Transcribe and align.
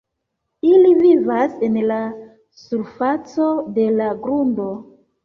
Ili 0.69 0.93
vivas 1.01 1.53
en 1.67 1.77
la 1.91 1.97
surfaco 2.63 3.47
de 3.77 3.87
la 4.01 4.09
grundo. 4.25 4.67